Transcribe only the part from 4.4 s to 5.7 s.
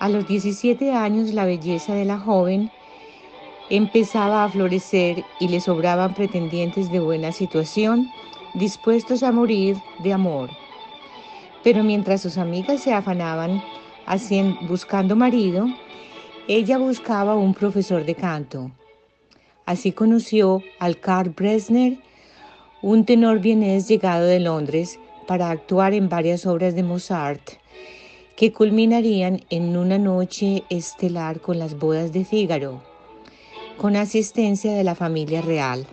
a florecer y le